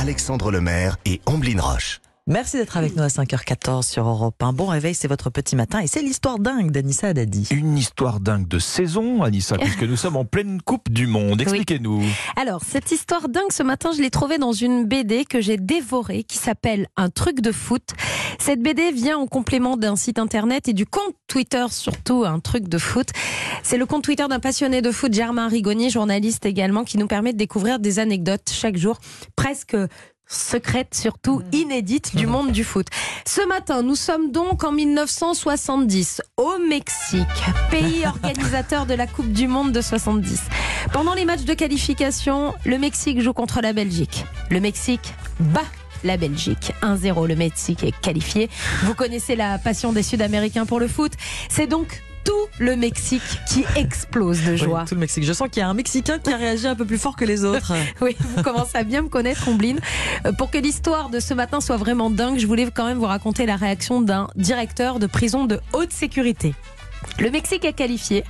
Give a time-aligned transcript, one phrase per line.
[0.00, 2.00] Alexandre Lemaire et Amblin Roche.
[2.30, 4.52] Merci d'être avec nous à 5h14 sur Europe 1.
[4.52, 7.48] Bon réveil, c'est votre petit matin et c'est l'histoire dingue d'Anissa Haddadi.
[7.50, 11.40] Une histoire dingue de saison, Anissa, puisque nous sommes en pleine Coupe du Monde.
[11.42, 12.04] Expliquez-nous.
[12.36, 16.22] Alors, cette histoire dingue, ce matin, je l'ai trouvée dans une BD que j'ai dévorée
[16.22, 17.94] qui s'appelle Un truc de foot.
[18.38, 22.68] Cette BD vient en complément d'un site internet et du compte Twitter, surtout Un truc
[22.68, 23.08] de foot.
[23.64, 27.32] C'est le compte Twitter d'un passionné de foot, Germain Rigoni, journaliste également, qui nous permet
[27.32, 29.00] de découvrir des anecdotes chaque jour,
[29.34, 29.76] presque
[30.30, 32.86] secrète, surtout inédite du monde du foot.
[33.26, 37.26] Ce matin, nous sommes donc en 1970 au Mexique,
[37.70, 40.40] pays organisateur de la Coupe du Monde de 70.
[40.92, 44.24] Pendant les matchs de qualification, le Mexique joue contre la Belgique.
[44.50, 45.64] Le Mexique bat
[46.04, 46.72] la Belgique.
[46.82, 48.48] 1-0, le Mexique est qualifié.
[48.84, 51.12] Vous connaissez la passion des Sud-Américains pour le foot.
[51.48, 54.80] C'est donc tout le Mexique qui explose de joie.
[54.80, 55.24] Oui, tout le Mexique.
[55.24, 57.24] Je sens qu'il y a un Mexicain qui a réagi un peu plus fort que
[57.24, 57.72] les autres.
[58.00, 59.80] oui, vous commencez à bien me connaître, Ombline.
[60.26, 63.06] Euh, Pour que l'histoire de ce matin soit vraiment dingue, je voulais quand même vous
[63.06, 66.54] raconter la réaction d'un directeur de prison de haute sécurité.
[67.18, 68.24] Le Mexique est qualifié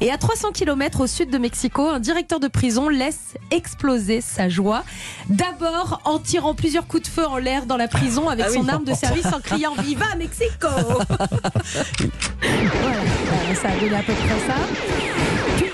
[0.00, 4.48] et à 300 km au sud de Mexico, un directeur de prison laisse exploser sa
[4.48, 4.82] joie.
[5.28, 8.58] D'abord en tirant plusieurs coups de feu en l'air dans la prison avec Ah oui.
[8.58, 10.66] son arme de service en criant Viva Mexico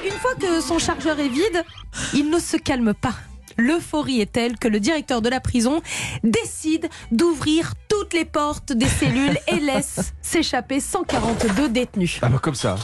[0.05, 1.64] une fois que son chargeur est vide,
[2.12, 3.14] il ne se calme pas.
[3.56, 5.81] L'euphorie est telle que le directeur de la prison
[6.25, 12.19] décide d'ouvrir toutes les portes des cellules et laisse s'échapper 142 détenus.
[12.23, 12.77] Ah bah comme ça.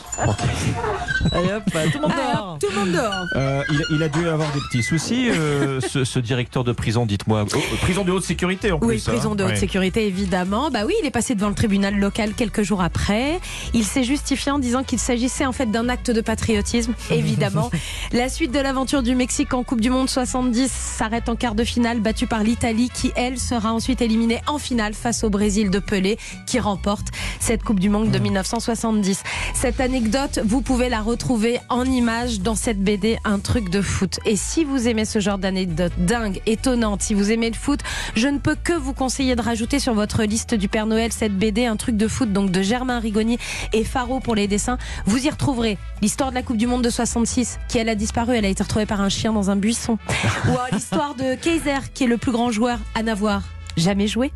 [1.33, 2.59] Allez hop, tout le monde Ah, dehors.
[2.61, 3.25] tout le monde dehors.
[3.37, 7.07] Euh, il, il a dû avoir des petits soucis, euh, ce, ce directeur de prison,
[7.07, 7.45] dites-moi.
[7.53, 9.09] Oh, euh, prison de haute sécurité en Oui, plus.
[9.09, 9.13] hein.
[9.13, 9.57] prison de haute Ouais.
[9.57, 10.71] sécurité, évidemment.
[10.71, 13.41] Bah oui, il est passé devant le tribunal local quelques jours après.
[13.75, 17.71] Il s'est justifié en disant qu'il s'agissait en fait d'un acte de patriotisme, évidemment.
[18.13, 21.65] La suite de l'aventure du Mexique en Coupe du Monde 70 s'arrête en quart de
[21.65, 25.79] finale, battue par l'Italie, qui elle sera ensuite éliminée en finale face au Brésil de
[25.79, 27.09] Pelé, qui remporte
[27.41, 29.23] cette Coupe du Monde de 1970.
[29.55, 34.21] Cette anecdote, vous pouvez la retrouver en image dans cette BD, un truc de foot.
[34.27, 37.81] Et si vous aimez ce genre d'anecdote dingue, étonnante, si vous aimez le foot,
[38.15, 41.37] je ne peux que vous conseiller de rajouter sur votre liste du Père Noël cette
[41.37, 43.39] BD, un truc de foot, donc de Germain Rigoni
[43.73, 44.79] et Faro pour les dessins.
[45.05, 48.37] Vous y retrouverez l'histoire de la Coupe du Monde de 66, qui elle a disparu,
[48.37, 49.99] elle a été retrouvée par un chien dans un buisson.
[50.47, 53.43] Ou alors l'histoire de Kaiser, qui est le plus grand joueur à n'avoir
[53.77, 54.31] jamais joué.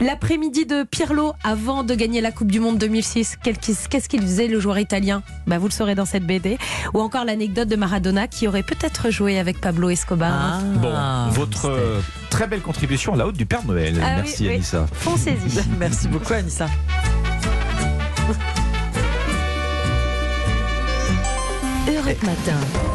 [0.00, 3.36] L'après-midi de Pirlo avant de gagner la Coupe du Monde 2006.
[3.42, 5.22] Quel- Qu'est-ce qu'il faisait le joueur italien?
[5.46, 6.56] Bah, Vous le saurez dans cette BD.
[6.94, 10.32] Ou encore l'anecdote de Maradona qui aurait peut-être joué avec Pablo Escobar.
[10.32, 12.00] Ah, Bon, votre euh,
[12.30, 14.00] très belle contribution à la haute du Père Noël.
[14.02, 14.54] Ah Merci oui.
[14.54, 14.86] Anissa.
[14.92, 15.60] Foncez-y.
[15.78, 16.66] Merci beaucoup, Anissa.
[21.88, 22.89] Europe Matin.